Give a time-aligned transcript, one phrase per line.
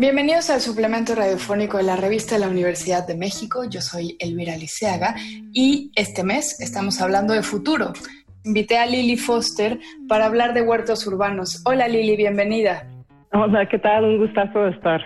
[0.00, 3.64] Bienvenidos al suplemento radiofónico de la revista de la Universidad de México.
[3.68, 5.14] Yo soy Elvira Liceaga
[5.52, 7.92] y este mes estamos hablando de futuro.
[8.42, 11.62] Invité a Lili Foster para hablar de huertos urbanos.
[11.66, 12.88] Hola Lili, bienvenida.
[13.34, 14.04] Hola, ¿qué tal?
[14.04, 15.02] Un gustazo estar.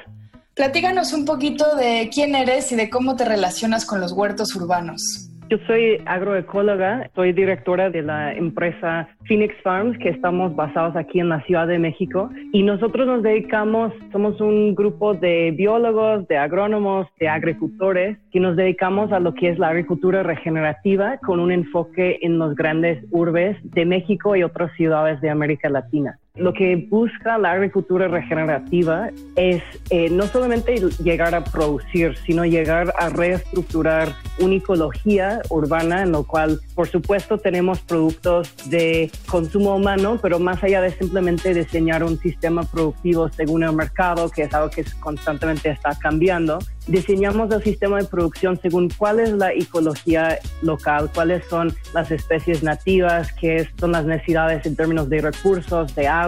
[0.55, 5.24] Platíganos un poquito de quién eres y de cómo te relacionas con los huertos urbanos.
[5.55, 11.29] Yo soy agroecóloga, soy directora de la empresa Phoenix Farms, que estamos basados aquí en
[11.29, 12.29] la Ciudad de México.
[12.53, 18.57] Y nosotros nos dedicamos, somos un grupo de biólogos, de agrónomos, de agricultores, que nos
[18.57, 23.57] dedicamos a lo que es la agricultura regenerativa con un enfoque en los grandes urbes
[23.63, 26.19] de México y otras ciudades de América Latina.
[26.37, 32.93] Lo que busca la agricultura regenerativa es eh, no solamente llegar a producir, sino llegar
[32.99, 40.19] a reestructurar una ecología urbana en lo cual, por supuesto, tenemos productos de consumo humano,
[40.21, 44.71] pero más allá de simplemente diseñar un sistema productivo según el mercado, que es algo
[44.71, 51.11] que constantemente está cambiando, diseñamos el sistema de producción según cuál es la ecología local,
[51.15, 56.24] cuáles son las especies nativas, qué son las necesidades en términos de recursos, de agua,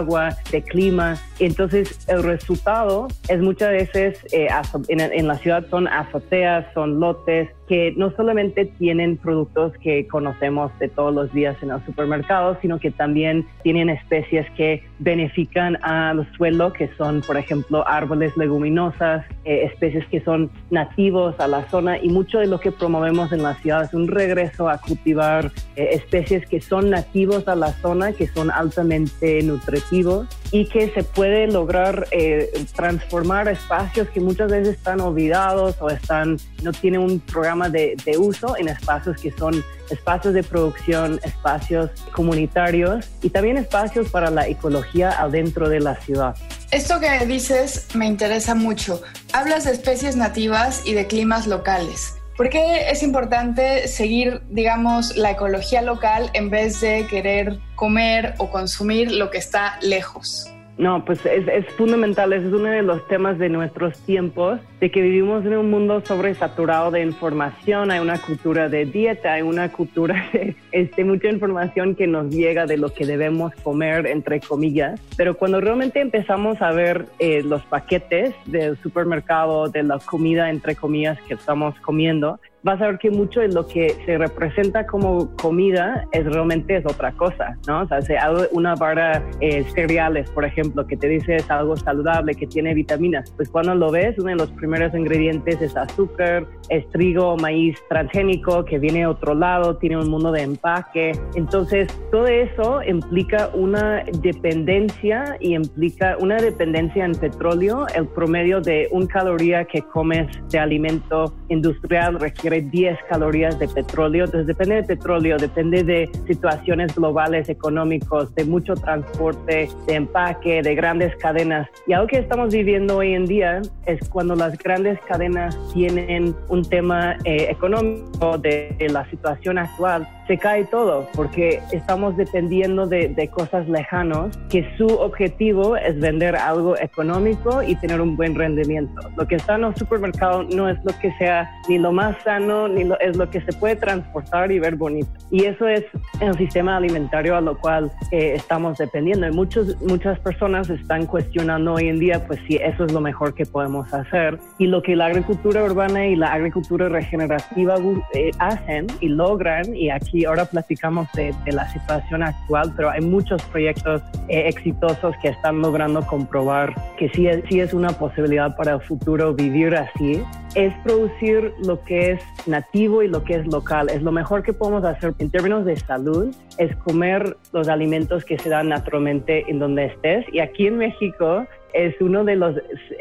[0.51, 1.19] de clima.
[1.39, 4.47] Entonces, el resultado es muchas veces eh,
[4.87, 10.87] en, la ciudad son azoteas, son lotes, que no solamente tienen productos que conocemos de
[10.87, 16.71] todos los días en el supermercado, sino que también tienen especies que benefician al suelo,
[16.71, 22.07] que son, por ejemplo, árboles leguminosas, eh, especies que son nativos a la zona y
[22.09, 26.47] mucho de lo que promovemos en la ciudad es un regreso a cultivar eh, especies
[26.47, 32.07] que son nativos a la zona, que son altamente nutritivos y que se puede lograr
[32.11, 37.95] eh, transformar espacios que muchas veces están olvidados o están no tienen un programa de,
[38.17, 44.47] uso en espacios que son espacios de producción, espacios comunitarios y también espacios para la
[44.47, 46.35] ecología adentro de la ciudad.
[46.71, 49.01] Esto que dices me interesa mucho.
[49.33, 52.16] Hablas de especies nativas y de climas locales.
[52.37, 58.51] ¿Por qué es importante seguir, digamos, la ecología local en vez de querer comer o
[58.51, 60.47] consumir lo que está lejos?
[60.77, 65.43] No, pues es, fundamental, es uno de los temas de nuestros tiempos, de que vivimos
[65.43, 70.55] en un mundo sobresaturado de información, hay una cultura de dieta, hay una cultura de
[70.71, 75.59] este, mucha información que nos llega de lo que debemos comer, entre comillas, pero cuando
[75.59, 81.33] realmente empezamos a ver eh, los paquetes del supermercado, de la comida, entre comillas, que
[81.33, 86.25] estamos comiendo, vas a ver que mucho de lo que se representa como comida es
[86.25, 87.83] realmente es otra cosa, ¿no?
[87.83, 88.17] O sea, se
[88.51, 93.31] una barra eh, cereales, por ejemplo, que te dice es algo saludable, que tiene vitaminas,
[93.37, 98.65] pues cuando lo ves, uno de los primeros ingredientes es azúcar, es trigo, maíz transgénico,
[98.65, 101.13] que viene de otro lado, tiene un mundo de empaque.
[101.35, 107.85] Entonces, todo eso implica una dependencia y implica una dependencia en petróleo.
[107.95, 114.25] El promedio de un caloría que comes de alimento industrial requiere 10 calorías de petróleo.
[114.25, 120.75] Entonces depende de petróleo, depende de situaciones globales, económicos, de mucho transporte, de empaque, de
[120.75, 121.67] grandes cadenas.
[121.85, 126.63] Y algo que estamos viviendo hoy en día es cuando las grandes cadenas tienen un
[126.63, 133.27] tema eh, económico de la situación actual, se cae todo porque estamos dependiendo de, de,
[133.29, 139.01] cosas lejanos que su objetivo es vender algo económico y tener un buen rendimiento.
[139.15, 142.67] Lo que está en los supermercados no es lo que sea ni lo más sano,
[142.67, 145.09] ni lo, es lo que se puede transportar y ver bonito.
[145.31, 145.83] Y eso es
[146.19, 149.27] el sistema alimentario a lo cual eh, estamos dependiendo.
[149.27, 153.33] Y muchos, muchas personas están cuestionando hoy en día, pues si eso es lo mejor
[153.33, 154.39] que podemos hacer.
[154.57, 157.75] Y lo que la agricultura urbana y la agricultura regenerativa
[158.13, 163.01] eh, hacen y logran, y aquí y ahora platicamos de, la situación actual, pero hay
[163.01, 168.73] muchos proyectos eh, exitosos que están logrando comprobar que sí, sí es una posibilidad para
[168.73, 170.23] el futuro vivir así.
[170.55, 173.89] Es producir lo que es nativo y lo que es local.
[173.89, 178.39] Es lo mejor que podemos hacer en términos de salud, es comer los alimentos que
[178.39, 180.25] se dan naturalmente en donde estés.
[180.33, 182.55] Y aquí en México es uno de los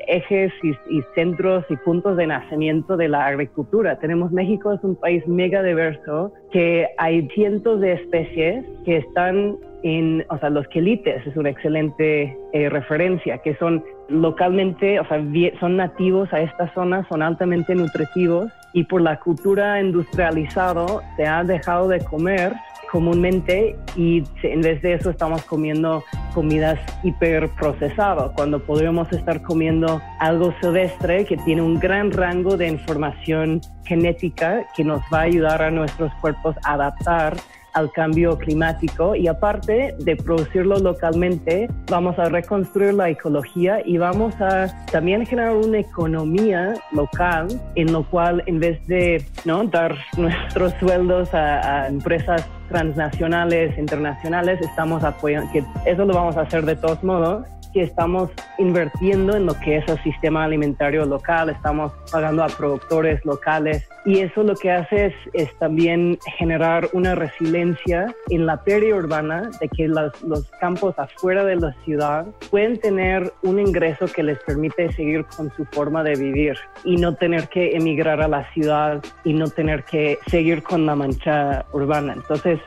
[0.07, 3.99] ejes y, centros y puntos de nacimiento de la agricultura.
[3.99, 10.25] Tenemos México es un país mega diverso que hay cientos de especies que están en,
[10.31, 15.23] o sea, los quelites es una excelente eh, referencia, que son localmente, o sea,
[15.61, 20.87] son nativos a esta zona, son altamente nutritivos y por la cultura industrializada
[21.17, 22.53] se ha dejado de comer
[22.91, 26.05] comúnmente y en vez de eso estamos comiendo
[26.35, 33.61] comidas hiperprocesadas, cuando podríamos estar comiendo algo silvestre que tiene un gran rango de información
[33.85, 37.37] genética que nos va a ayudar a nuestros cuerpos a adaptar
[37.76, 44.34] al cambio climático y aparte de producirlo localmente, vamos a reconstruir la ecología y vamos
[44.40, 49.62] a también generar una economía local en lo cual en vez de ¿no?
[49.64, 56.64] dar nuestros sueldos a, empresas transnacionales, internacionales, estamos apoyando, que eso lo vamos a hacer
[56.64, 61.93] de todos modos, que estamos invirtiendo en lo que es el sistema alimentario local, estamos
[62.11, 68.47] pagando a productores locales y eso lo que hace es, también generar una resiliencia en
[68.47, 74.06] la periurbana de que los, los, campos afuera de la ciudad pueden tener un ingreso
[74.06, 78.29] que les permite seguir con su forma de vivir y no tener que emigrar a
[78.29, 82.12] la ciudad y no tener que seguir con la mancha urbana.
[82.14, 82.61] Entonces,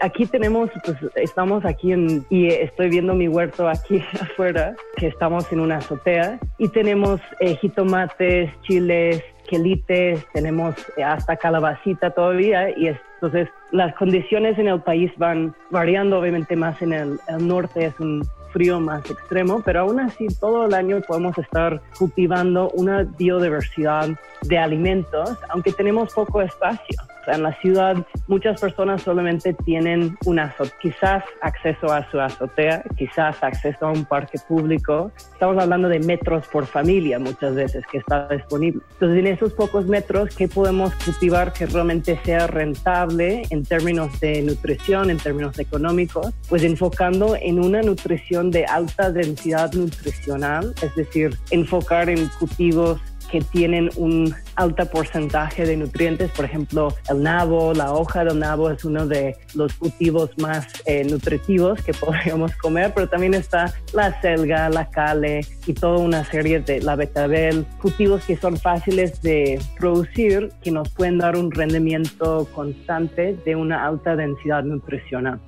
[0.00, 5.50] aquí tenemos, pues estamos aquí en, y estoy viendo mi huerto aquí afuera que estamos
[5.52, 13.48] en una azotea y tenemos eh, jitomates, chiles, quelites, tenemos hasta calabacita todavía y entonces
[13.72, 18.22] las condiciones en el país van variando, obviamente más en el, el norte es un
[18.52, 24.08] frío más extremo, pero aún así todo el año podemos estar cultivando una biodiversidad
[24.42, 27.96] de alimentos, aunque tenemos poco espacio en la ciudad
[28.26, 34.38] muchas personas solamente tienen una quizás acceso a su azotea, quizás acceso a un parque
[34.46, 35.10] público.
[35.16, 38.80] Estamos hablando de metros por familia muchas veces que está disponible.
[38.92, 44.42] Entonces, en esos pocos metros, ¿qué podemos cultivar que realmente sea rentable en términos de
[44.42, 46.32] nutrición, en términos económicos?
[46.48, 53.40] Pues enfocando en una nutrición de alta densidad nutricional, es decir, enfocar en cultivos que
[53.40, 56.30] tienen un alto porcentaje de nutrientes.
[56.30, 61.04] Por ejemplo, el nabo, la hoja del nabo es uno de los cultivos más eh,
[61.04, 66.60] nutritivos que podríamos comer, pero también está la selga, la cale y toda una serie
[66.60, 72.48] de la betabel, cultivos que son fáciles de producir, que nos pueden dar un rendimiento
[72.54, 75.40] constante de una alta densidad nutricional.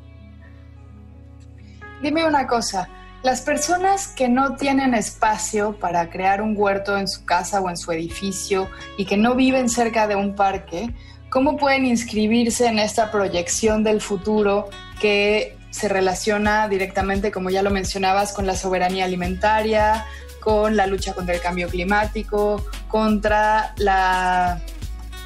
[2.02, 2.88] Dime una cosa,
[3.22, 7.76] las personas que no tienen espacio para crear un huerto en su casa o en
[7.76, 10.92] su edificio y que no viven cerca de un parque,
[11.30, 14.68] ¿cómo pueden inscribirse en esta proyección del futuro
[15.00, 20.04] que se relaciona directamente, como ya lo mencionabas, con la soberanía alimentaria,
[20.40, 24.60] con la lucha contra el cambio climático, contra la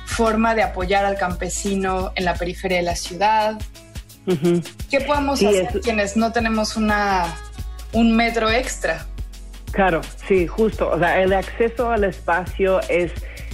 [0.05, 3.59] forma de apoyar al campesino en la periferia de la ciudad?
[4.91, 7.35] ¿Qué podemos hacer quienes no tenemos una
[7.97, 9.07] un metro extra.
[9.73, 10.91] Claro, sí, justo.
[10.91, 13.11] O sea, el acceso al espacio es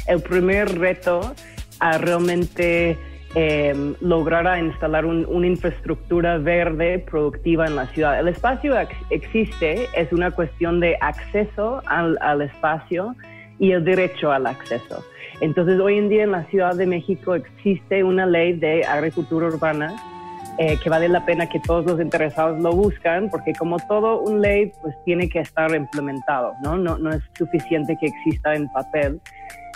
[0.09, 1.33] el primer reto
[1.79, 2.99] a realmente
[3.37, 8.19] em, lograr a instalar una infraestructura verde productiva en la ciudad.
[8.19, 8.75] El espacio
[9.11, 13.15] existe, es una cuestión de acceso al, al espacio
[13.61, 15.05] y el derecho al acceso.
[15.41, 19.95] Entonces, hoy en día en la Ciudad de México existe una ley de agricultura urbana
[20.59, 24.41] eh, que vale la pena que todos los interesados lo buscan, porque como todo un
[24.41, 26.77] ley, pues tiene que estar implementado, ¿no?
[26.77, 29.21] No, no es suficiente que exista en papel.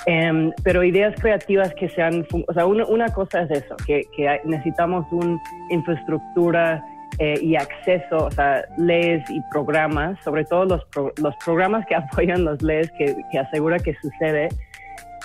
[0.06, 4.40] Em, pero ideas creativas que sean, o sea, una, una cosa es eso, que, que
[4.44, 5.40] necesitamos una
[5.70, 6.84] infraestructura
[7.18, 12.44] eh, y acceso, o sea, leyes y programas, sobre todo los, los programas que apoyan
[12.44, 14.48] los leyes, que, que asegura que sucede,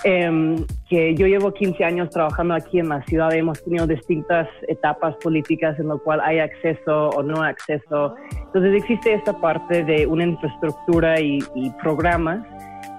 [0.04, 0.56] Em,
[0.88, 5.78] que yo llevo 15 años trabajando aquí en la ciudad, hemos tenido distintas etapas políticas
[5.78, 8.16] en lo cual hay acceso o no acceso.
[8.46, 11.38] Entonces existe esta parte de una infraestructura y,
[11.80, 12.44] programas,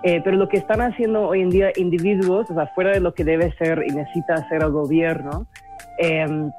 [0.04, 3.14] eh, pero lo que están haciendo hoy en día individuos, o sea, fuera de lo
[3.14, 5.46] que debe ser y necesita hacer el gobierno,
[5.98, 6.52] em,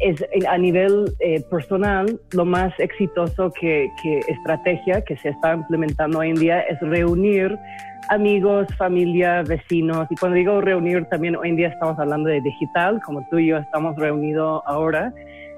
[0.00, 6.18] es a nivel eh, personal lo más exitoso que, que estrategia que se está implementando
[6.18, 7.56] hoy en día es reunir
[8.08, 10.06] amigos, familia, vecinos.
[10.10, 13.48] Y cuando digo reunir, también hoy en día estamos hablando de digital, como tú y
[13.48, 15.12] yo estamos reunidos ahora.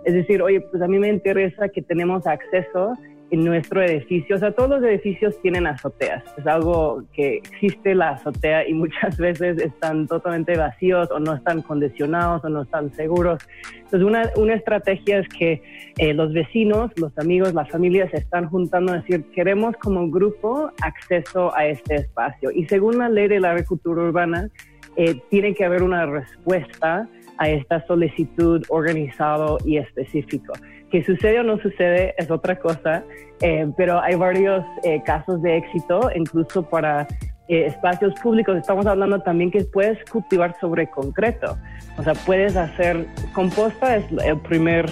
[0.04, 2.94] Es decir, oye, pues a mí me interesa que tenemos acceso
[3.30, 4.36] en nuestro edificio.
[4.36, 6.22] O sea, todos los edificios tienen azoteas.
[6.38, 11.62] Es algo que existe la azotea y muchas veces están totalmente vacíos o no están
[11.62, 13.42] condicionados o no están seguros.
[13.74, 15.62] Entonces, una, una estrategia es que
[15.98, 20.70] eh, los vecinos, los amigos, las familias se están juntando a decir, queremos como grupo
[20.82, 22.50] acceso a este espacio.
[22.50, 24.48] Y según la ley de la agricultura urbana,
[24.96, 30.54] eh, tiene que haber una respuesta a esta solicitud organizado y específico.
[30.90, 33.02] Que sucede o no sucede es otra cosa,
[33.40, 37.06] eh, pero hay varios eh, casos de éxito, incluso para
[37.48, 41.56] eh, espacios públicos, estamos hablando también que puedes cultivar sobre concreto.
[41.96, 44.86] O sea, puedes hacer composta, es el primer,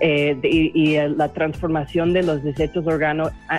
[0.00, 2.86] eh, y, la transformación de los desechos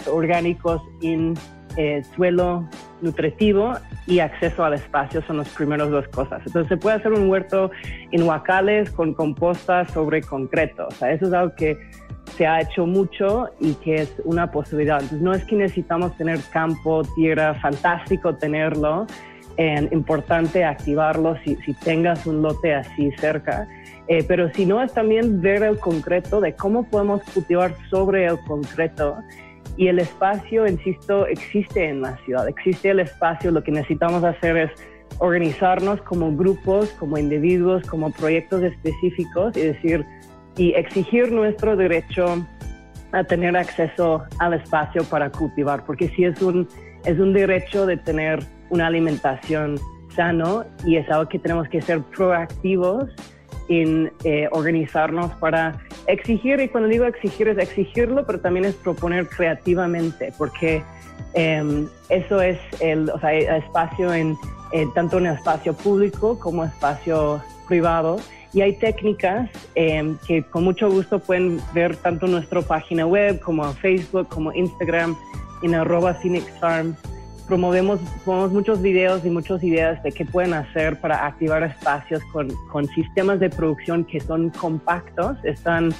[0.07, 1.35] orgánicos en
[1.77, 2.67] eh, suelo
[3.01, 3.73] nutritivo
[4.07, 6.41] y acceso al espacio son las primeras dos cosas.
[6.45, 7.71] Entonces se puede hacer un huerto
[8.11, 10.87] en huacales con composta sobre concreto.
[10.87, 11.77] O sea, eso es algo que
[12.37, 15.01] se ha hecho mucho y que es una posibilidad.
[15.01, 19.07] Entonces no es que necesitamos tener campo, tierra, fantástico tenerlo,
[19.57, 23.67] es importante activarlo si, si, tengas un lote así cerca.
[24.07, 28.39] Eh, pero si no es también ver el concreto de cómo podemos cultivar sobre el
[28.47, 29.17] concreto
[29.77, 34.57] y el espacio, insisto, existe en la ciudad, existe el espacio, lo que necesitamos hacer
[34.57, 34.71] es
[35.19, 40.05] organizarnos como grupos, como individuos, como proyectos específicos y decir,
[40.57, 42.45] y exigir nuestro derecho
[43.11, 46.67] a tener acceso al espacio para cultivar, porque sí es un,
[47.05, 49.79] es un derecho de tener una alimentación
[50.15, 53.09] sano y es algo que tenemos que ser proactivos
[53.69, 59.27] en eh, organizarnos para exigir, y cuando digo exigir es exigirlo, pero también es proponer
[59.29, 60.83] creativamente, porque
[61.33, 64.35] em, eso es el, o sea, espacio en,
[64.73, 68.17] eh, tanto en el espacio público como espacio privado.
[68.51, 73.39] Y hay técnicas em, que con mucho gusto pueden ver tanto en nuestra página web
[73.39, 75.15] como en Facebook, como Instagram,
[75.61, 76.95] en arroba Phoenix Farm
[77.49, 82.87] promovemos, muchos videos y muchas ideas de qué pueden hacer para activar espacios con, con
[82.89, 85.35] sistemas de producción que son compactos.
[85.43, 85.91] Están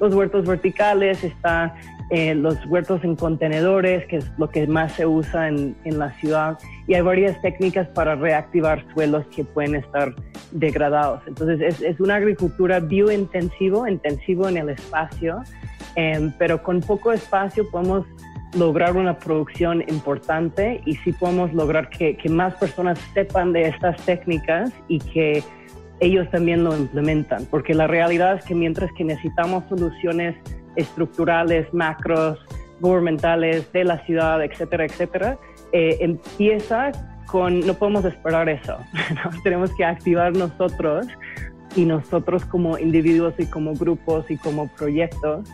[0.00, 1.72] los huertos verticales, están
[2.10, 6.10] eh, los huertos en contenedores, que es lo que más se usa en, en, la
[6.20, 6.56] ciudad,
[6.86, 10.14] y hay varias técnicas para reactivar suelos que pueden estar
[10.52, 11.20] degradados.
[11.26, 15.42] Entonces es, es una agricultura biointensivo, intensivo en el espacio,
[15.96, 18.06] eh, pero con poco espacio podemos
[18.54, 24.72] lograr una producción importante y si podemos lograr que, más personas sepan de estas técnicas
[24.88, 25.42] y que
[26.00, 30.36] ellos también lo implementan, porque la realidad es que mientras que necesitamos soluciones
[30.76, 32.38] estructurales, macros,
[32.80, 35.38] gubernamentales de la ciudad, etcétera, etcétera,
[35.72, 36.90] eh, empieza
[37.26, 38.78] con, no podemos esperar eso,
[39.44, 41.06] tenemos que activar nosotros
[41.76, 45.48] y nosotros como individuos y como grupos y como proyectos,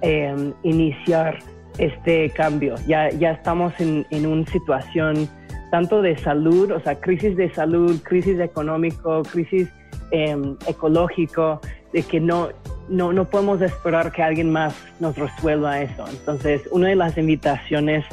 [0.00, 1.38] eh, iniciar
[1.78, 2.74] este cambio.
[2.86, 5.28] Ya, ya estamos en, en una situación
[5.72, 9.68] tanto de salud, o sea, crisis de salud, crisis económico, crisis
[10.10, 11.60] em, ecológico,
[11.94, 12.50] de que no,
[12.90, 16.04] no, no podemos esperar que alguien más nos resuelva eso.
[16.08, 18.04] Entonces, una de las invitaciones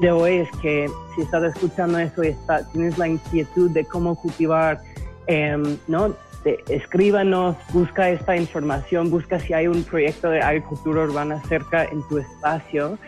[0.00, 4.14] de hoy es que si estás escuchando eso y está, tienes la inquietud de cómo
[4.14, 4.80] cultivar,
[5.26, 6.16] em, ¿no?
[6.44, 12.18] Escríbanos, busca esta información, busca si hay un proyecto de agricultura urbana cerca en tu
[12.18, 12.98] espacio.